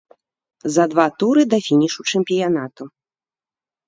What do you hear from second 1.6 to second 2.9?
фінішу чэмпіянату.